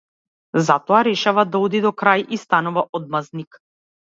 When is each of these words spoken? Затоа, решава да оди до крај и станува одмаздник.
Затоа, 0.69 1.01
решава 1.07 1.45
да 1.55 1.61
оди 1.67 1.83
до 1.85 1.91
крај 2.03 2.25
и 2.39 2.43
станува 2.47 2.87
одмаздник. 3.01 3.65